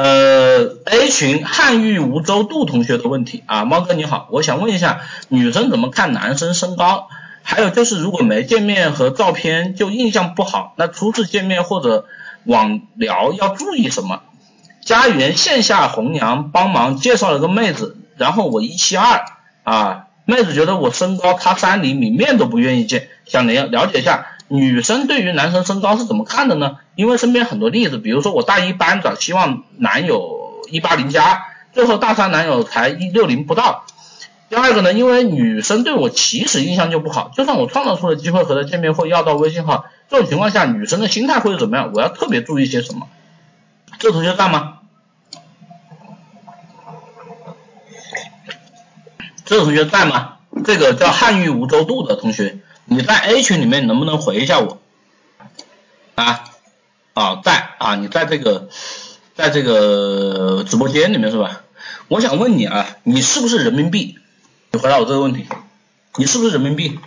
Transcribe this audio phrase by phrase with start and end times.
[0.00, 7.08] 呃，A 群汉玉吴周度同学的问题啊，猫哥你好，我想问一下，女生怎么看男生身高？
[7.42, 12.06] 还有就是，如果没见面和照片就印象不好，那初次见面或者
[12.44, 14.20] 网聊要注意什么？
[14.84, 19.24] 家园线下红娘帮忙介绍了个妹子，然后我一七二
[19.64, 24.37] 啊，妹子觉得我身高差三厘米，面都不愿意见，想了了解一下。
[24.48, 26.78] 女生对于男生身高是怎么看的呢？
[26.94, 33.84] 因为身边很多例子，比如说我大一班长希望男友一八零加，最后大三男友才一六零不到。
[34.48, 41.92] 第二个呢，因为女生对我起始印象就不好，就算我创造出了机会和她见面或要到微信号，这种情况下女生的心态会怎么样？
[41.94, 43.06] 我要特别注意些什么？
[43.98, 44.78] 这同学在吗？
[49.44, 50.36] 这同学在吗？
[50.64, 52.58] 这个叫汉玉无舟渡的同学。
[52.90, 54.80] 你在 A 群里面能不能回一下我？
[56.14, 56.44] 啊
[57.12, 58.70] 啊在啊，你在这个
[59.34, 61.64] 在这个直播间里面是吧？
[62.08, 64.18] 我想问你啊，你是不是人民币？
[64.72, 65.46] 你回答我这个问题，
[66.16, 66.98] 你是不是人民币？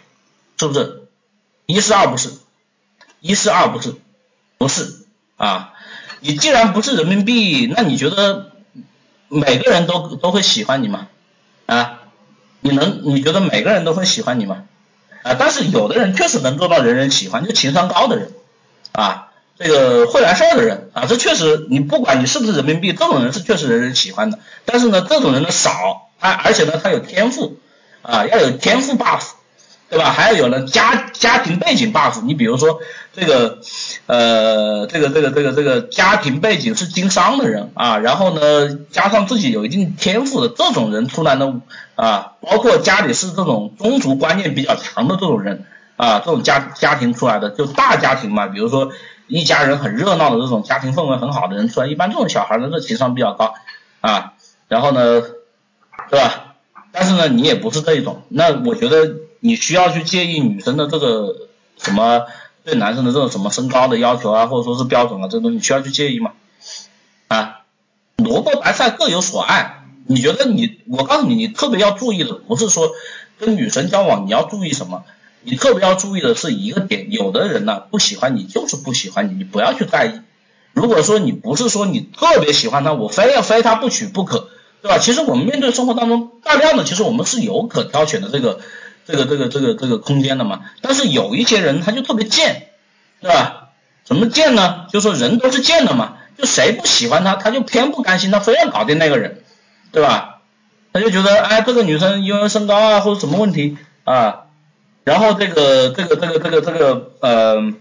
[0.60, 1.08] 是不是？
[1.66, 2.30] 一是二不是？
[3.20, 3.96] 一是二不是？
[4.60, 5.06] 不是
[5.38, 5.74] 啊？
[6.20, 8.52] 你既然不是人民币，那你觉得
[9.30, 11.08] 每个人都都会喜欢你吗？
[11.66, 12.02] 啊？
[12.60, 14.66] 你能你觉得每个人都会喜欢你吗？
[15.24, 18.32] 啊，但是有的人确实能做到人人喜欢，就情商高的人，
[18.92, 24.40] 啊，这个会来事儿的人，啊，这确实你不管你是不是人民币，这种人是确实人人喜欢的。
[24.66, 27.58] 但是呢，这种人呢少，他而且呢他有天赋，
[28.02, 29.22] 啊，要有天赋 buff。
[29.92, 30.14] 对吧？
[30.14, 32.80] 还要有呢家家庭背景 buff，你比如说
[33.14, 33.60] 这个
[34.08, 41.62] 呃这个这个这个这个家庭背景是经商的人啊，然后呢加上自己有一定天赋的这种人出来呢
[41.96, 45.66] 啊，包括家里是这种宗族观念比较强的这种人
[45.98, 48.94] 啊，这种家家庭出来的就大家庭嘛，比如说
[49.28, 53.56] 一家人很热闹的这种家庭氛围很好的人出来，一般这种小孩呢这情商比较高
[54.00, 54.32] 啊，
[54.70, 55.22] 然后呢
[56.10, 56.56] 对吧？
[56.94, 59.16] 但是呢你也不是这一种，那我觉得。
[59.44, 62.28] 你需要去介意女生的这个什么
[62.64, 66.34] 对男生的这种什么身高的要求啊，或者说是标准啊，这东西需要去介意吗？
[67.28, 67.62] 啊，
[68.18, 72.92] 萝卜白菜各有所爱，你觉得你，我告诉你，你特别要注意的不是说
[73.40, 75.06] 跟女生交往你要注意什么，
[75.42, 80.22] 你特别要注意的是一个点，有的人呢不喜欢你就是不喜欢你，你不要去在意。
[80.74, 84.50] 如果说你不是说你特别喜欢他，我非要非他不娶不可，
[84.84, 85.00] 对吧？
[85.00, 88.60] 其实我们面对生活当中大量的，其实我们是有可挑选的这个。
[89.06, 92.70] 这个这个这个这个空间的嘛，但是有一些人他就特别贱，
[93.22, 93.70] 对吧？
[94.06, 94.88] 什么贱呢？
[94.92, 99.44] 就说人都是贱的嘛，就谁不喜欢他，他就偏不甘心，他非要搞定那个人，
[99.92, 100.42] 对吧？
[100.94, 104.48] 他就觉得哎，这个女生因为身高啊或者什么问题啊，
[105.06, 107.74] 然后这个这个这个这个这个呃，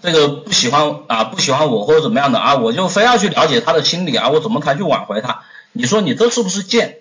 [0.00, 5.42] 这个不喜欢啊不喜欢我或者怎么样的啊，我就非要去了解他的心理啊，我怎么才去挽回他？
[5.72, 6.98] 你说你这是不是贱？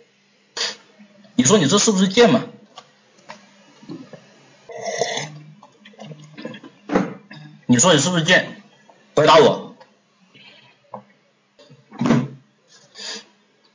[1.35, 2.45] 你说你这是不是贱嘛？
[7.69, 8.61] 你说你是不是贱？
[9.13, 9.75] 回答我。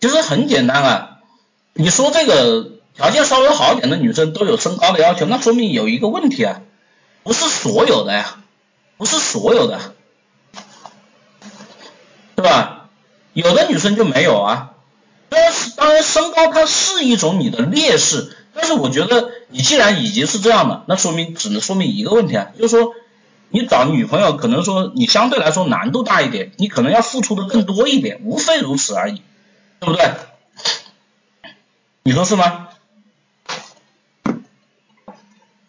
[0.00, 1.18] 其实很简单啊，
[1.74, 6.62] 你说这个条件稍微好一点的女生都有身高的要求，那说明有一个问题啊，
[7.22, 8.42] 不是所有的呀，
[8.96, 9.94] 不是所有的，
[12.34, 12.88] 对吧？
[13.34, 14.70] 有的女生就没有啊。
[15.28, 22.94] 当然，当然身高它是一种你的劣势，但是我觉得你既然已经是这样的，那说明只能说明一个问题啊，就是说。
[23.52, 29.22] 你找女朋友可能说你相对来说难度大一点，你可能要付出的更多一点，无非如此而已，
[29.78, 30.10] 对不对？
[32.02, 32.68] 你说是吗？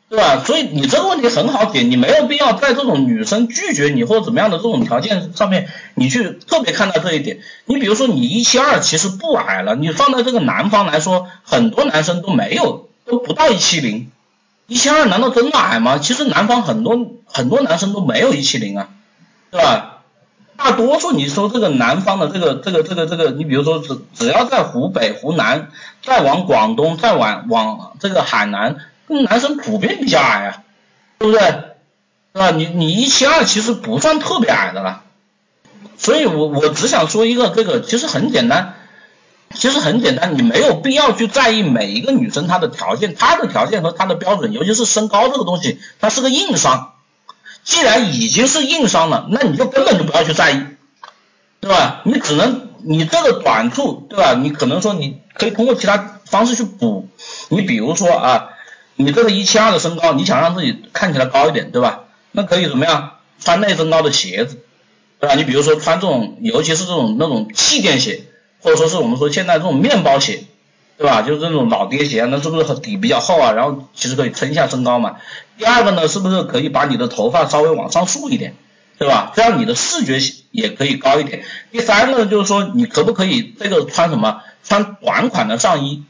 [0.09, 0.43] 对吧？
[0.45, 7.39] 所以你这个问题很好解，你没有必要在这种女生拒绝你或者怎么样的这种条件上面，你去特别看到这一点。
[7.65, 14.11] 你比如说你一七二其实不矮了，你放在这个南方来说，很多男生都没有，都不到一七零。
[14.73, 15.99] 一千二难道真的矮吗？
[15.99, 18.89] 其实南方很多很多男生都没有一七零啊，
[19.51, 19.99] 对吧？
[20.57, 25.69] 大多数你说这个南方的这个这个这个这个，你比如说只只要在湖北、湖南，
[26.01, 30.63] 再往广东，再往往这个海南，男生普遍比较矮啊，
[31.19, 31.41] 对不对？
[32.33, 32.49] 对吧？
[32.49, 35.03] 你你一七二其实不算特别矮的了，
[35.99, 38.73] 所以我我只想说一个这个，其实很简单。
[39.53, 46.93] 其实很简单，你没有必要去在意每一个女生她的条件，她的条件和她的标准，尤其是身高这个东西，它是个硬伤。
[47.63, 50.61] 既然已经是硬伤了，那你就根本就不要去在意，
[51.61, 52.01] 对吧？
[52.03, 54.33] 你只能你这个短处，对吧？
[54.33, 57.07] 你可能说你可以通过其他方式去补。
[57.49, 58.49] 你比如说啊，
[58.95, 62.01] 你这个一七二的身高，你想让自己看起来高一点，对吧？
[62.31, 63.11] 那可以怎么样？
[63.39, 64.59] 穿内增高的鞋子。
[65.19, 65.35] 对吧？
[65.35, 68.25] 你比如说穿这种，尤其是这种那种气垫鞋，
[68.63, 70.45] 或者说是我们说现在这种面包鞋，
[70.97, 71.21] 对吧？
[71.21, 73.51] 就是这种老爹鞋，那是不是底比较厚啊？
[73.51, 75.17] 然后其实可以撑一下身高嘛。
[75.57, 78.55] 第二个呢，是不是可以把你的头发稍微往上竖一点，
[78.97, 79.31] 对吧？
[79.35, 80.19] 这样你的视觉
[80.51, 81.43] 也可以高一点。
[81.71, 84.41] 第三个呢，就是说你可不可以这个穿什么？
[84.63, 86.03] 穿短款的上衣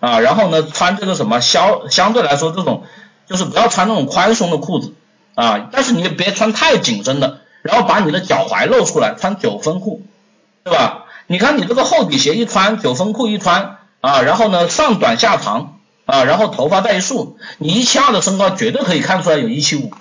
[0.00, 2.82] 啊，然后呢穿这个什么相相对来说这种
[3.28, 4.94] 就是不要穿那种宽松的裤子
[5.36, 7.40] 啊，但是你也别穿太紧身的。
[7.62, 10.00] 然后把你的脚踝露出来，穿九分裤，
[10.64, 11.04] 对吧？
[11.30, 19.92] 你看你这个厚底鞋一穿，九分裤一穿啊，然后呢上短下长啊，然后头发带一束，你一七二的身高绝对可以看出来有一七五，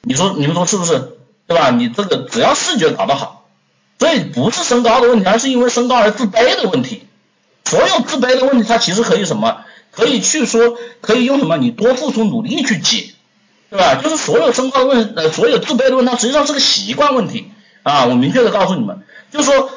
[0.00, 1.18] 你说你们说是不是？
[1.46, 1.68] 对吧？
[1.72, 3.44] 你这个只要视觉搞得好，
[3.98, 7.06] 所以不是身高的问题，而是因为身高而自卑的问题。
[7.66, 9.58] 所有自卑的问题，它其实可以什么？
[9.90, 11.58] 可以去说，可以用什么？
[11.58, 13.10] 你多付出努力去解。
[13.68, 13.96] 对吧？
[13.96, 17.50] 就是所有身高的问，呃，所有自卑的问题，它实际上是个习惯问题
[17.82, 18.06] 啊！
[18.06, 19.70] 我明确的告诉你们，就是说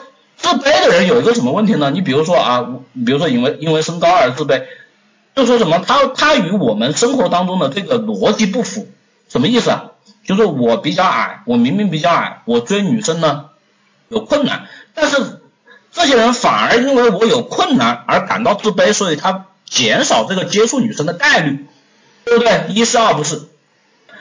[0.46, 1.90] 自卑的人有一个什么问题呢？
[1.90, 4.62] 你比如说啊，比如说因为因为身高而自卑，
[5.36, 8.88] 就说什么他他与我们生活当中的这个逻辑不符，
[9.28, 9.86] 什么意思啊？
[10.24, 13.46] 就是我比较矮，我明明比较矮，我追女生呢
[14.08, 15.42] 有困难，但是
[15.92, 21.66] 这些人反而因为我有困难而感到自卑，所以他减少这个接触女生的概率，
[22.24, 22.66] 对不对？
[22.70, 23.42] 一是二不是。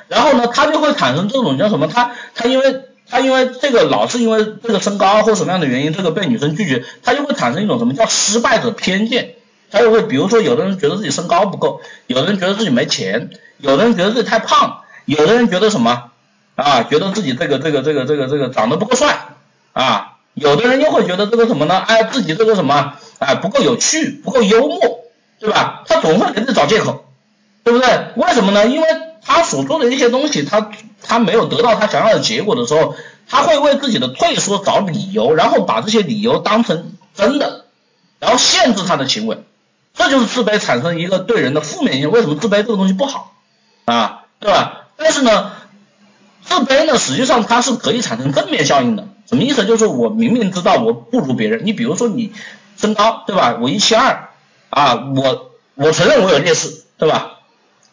[0.09, 1.87] 然后呢，他就会产生这种叫什么？
[1.87, 9.35] 他他因为他因为这个老是因为这个身高或什么样的原因，这个被女生拒绝，他就会产生一种什么叫失败者偏见。
[9.71, 16.11] 他就会比如说，有的人觉得自己身高不够，有的人觉得自己没钱，有的人觉得自己太胖，有的人觉得什么
[16.55, 16.85] 啊？
[16.85, 19.35] 觉得自己这个这个这个这个这个长得不够帅
[19.73, 20.13] 啊？
[20.35, 21.77] 有的人又会觉得这个什么呢？
[21.77, 25.01] 哎，自己这个什么哎不够有趣，不够幽默，
[25.41, 25.83] 对吧？
[25.87, 27.05] 他总会给自己找借口，
[27.65, 27.89] 对不对？
[28.17, 28.67] 为什么呢？
[28.67, 28.87] 因为。
[29.25, 30.71] 他所做的一些东西，他
[31.03, 32.95] 他没有得到他想要的结果的时候，
[33.29, 37.65] 他会为自己的退缩找理由，然后把这些理由当成真的，
[38.21, 39.43] 然后限制他的行为，
[39.95, 42.11] 这就是自卑产生一个对人的负面影响。
[42.11, 43.33] 为什么自卑这个东西不好
[43.87, 44.25] 啊？
[44.41, 44.89] 对吧？
[44.97, 45.53] 但是呢，
[46.45, 49.09] 自卑呢，实际上它是可以产生正面效应的。
[49.27, 49.65] 什么意思？
[49.65, 52.33] 就是我明明知道我不如别人，你比如说你
[52.77, 53.57] 身高对吧？
[53.61, 54.29] 我一七二
[54.69, 57.34] 啊，我我承认我有劣势，对吧？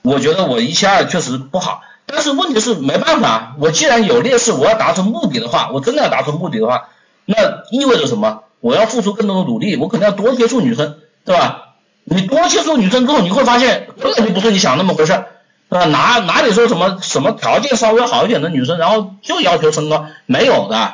[0.03, 6.89] 我觉得我一七二确实不好，但是问题是没办法，我既然有劣势，我要达成目的的话，我真的要达成目的的话，
[7.25, 8.43] 那意味着什么？
[8.59, 11.69] 我要付出更多的努力，我可能要多接触女生，对吧？
[12.03, 15.25] 你多接触女生之后，你会发现根本就不是你想那么回事，
[15.69, 15.85] 对吧？
[15.85, 20.93] 哪哪里说什么什么条件稍微好一点的女生，然后就要求身高，没有的，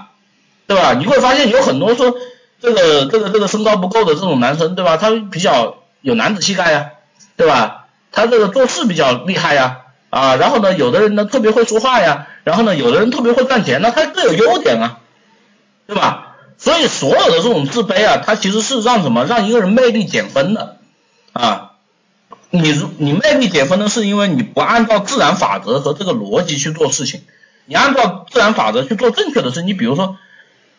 [0.67, 0.93] 对吧？
[0.93, 2.13] 你会发现有很多说
[2.61, 4.97] 这个这个这个身高不够的这种男生，对吧？
[4.97, 6.91] 他比较有男子气概呀，
[7.35, 7.86] 对吧？
[8.17, 14.97] 他这个做事比较厉害呀，啊，然后呢，有的人呢特别会说话呀，然后呢，有的人特别会赚钱，那他各有优点啊，
[15.85, 16.35] 对吧？
[16.57, 19.25] 所以所有的这种自卑啊，它其实是让什么？
[19.25, 20.77] 让一个人魅力减分的
[21.33, 21.73] 啊。
[22.49, 27.21] 你你魅力减分呢，是因为你不按照自然法则和这个逻辑去做事情，
[27.67, 29.61] 你按照自然法则去做正确的事。
[29.61, 30.17] 你比如说，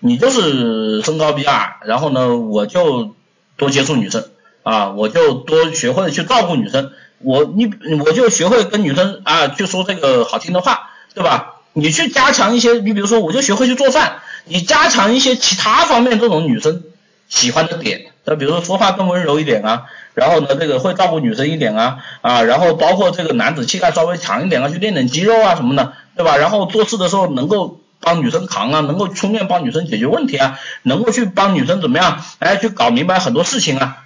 [0.01, 3.15] 你就是身高比较矮，然后呢，我就
[3.57, 4.25] 多接触女生
[4.65, 6.91] 啊，我就多学会去照顾女生。
[7.21, 7.71] 我你
[8.05, 11.55] 我就学会跟女生啊去说这个好听的话，对吧？
[11.73, 16.83] 你去加强一些，你比如说我就学会去做饭，你加强一些其他方面这种女生
[17.29, 19.85] 喜欢的点，那比如说说话更温柔一点啊，
[20.15, 26.37] 然后呢这个会照顾女生一点啊啊，然后包括这个男子气概稍微强一点啊，去练点肌肉啊什么的，对吧？
[26.37, 32.25] 然后做事的时候能够帮女生扛啊，能够出面帮女生解决问题啊，能够去帮女生怎么样？
[32.41, 34.05] 哎，去搞明白很多事情啊。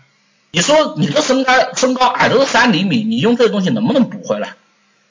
[0.53, 4.55] 你说你的身高身高矮都是三厘米，你用这个东西能不能补回来，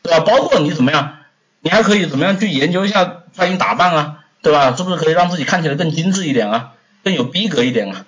[0.04, 0.20] 对吧？
[0.20, 1.18] 包括你怎么样，
[1.62, 4.76] 你还可以怎么样去研究一下穿衣打扮啊，对吧？
[4.78, 8.06] 是不是可以让自己看起来更精致一点啊，更有逼格一点啊，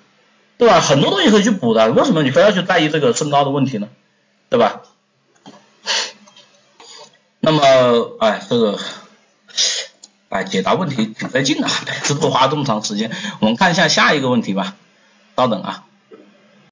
[0.58, 0.80] 对吧？
[0.80, 3.88] 很多东西可以去补的，为什么你非要去在意这个身高的问题呢？
[4.48, 4.82] 对吧？
[7.40, 8.78] 那么，哎，这个，
[10.28, 11.68] 哎，解答问题挺费劲的，
[12.04, 13.10] 这都花这么长时间。
[13.40, 14.76] 我们看一下下一个问题吧，
[15.36, 15.84] 稍等啊。